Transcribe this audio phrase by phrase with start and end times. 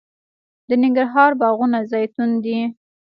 [0.67, 2.59] د ننګرهار باغونه زیتون دي